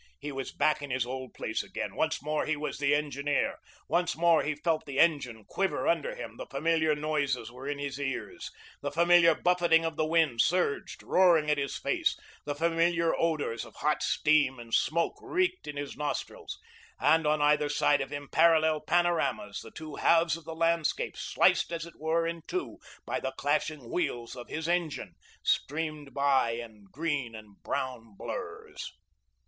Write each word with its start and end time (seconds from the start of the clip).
He 0.17 0.31
was 0.31 0.51
back 0.51 0.81
in 0.81 0.89
his 0.89 1.05
old 1.05 1.35
place 1.35 1.61
again; 1.61 1.93
once 1.93 2.23
more 2.23 2.47
he 2.47 2.55
was 2.57 2.79
the 2.79 2.95
engineer; 2.95 3.59
once 3.87 4.17
more 4.17 4.41
he 4.41 4.55
felt 4.55 4.87
the 4.87 4.97
engine 4.99 5.45
quiver 5.45 5.87
under 5.87 6.15
him; 6.15 6.37
the 6.37 6.47
familiar 6.47 6.95
noises 6.95 7.51
were 7.51 7.67
in 7.67 7.77
his 7.77 7.99
ears; 7.99 8.49
the 8.81 8.89
familiar 8.91 9.35
buffeting 9.35 9.85
of 9.85 9.97
the 9.97 10.05
wind 10.07 10.41
surged, 10.41 11.03
roaring 11.03 11.51
at 11.51 11.59
his 11.59 11.77
face; 11.77 12.17
the 12.45 12.55
familiar 12.55 13.13
odours 13.15 13.63
of 13.63 13.75
hot 13.75 14.01
steam 14.01 14.57
and 14.57 14.73
smoke 14.73 15.13
reeked 15.21 15.67
in 15.67 15.77
his 15.77 15.95
nostrils, 15.95 16.57
and 16.99 17.27
on 17.27 17.39
either 17.39 17.69
side 17.69 18.01
of 18.01 18.09
him, 18.09 18.27
parallel 18.27 18.81
panoramas, 18.81 19.59
the 19.61 19.69
two 19.69 19.97
halves 19.97 20.35
of 20.35 20.45
the 20.45 20.55
landscape 20.55 21.15
sliced, 21.15 21.71
as 21.71 21.85
it 21.85 21.99
were, 21.99 22.25
in 22.25 22.41
two 22.47 22.79
by 23.05 23.19
the 23.19 23.33
clashing 23.37 23.87
wheels 23.91 24.35
of 24.35 24.47
his 24.49 24.67
engine, 24.67 25.13
streamed 25.43 26.11
by 26.11 26.53
in 26.53 26.85
green 26.91 27.35
and 27.35 27.61
brown 27.61 28.15
blurs. 28.17 28.93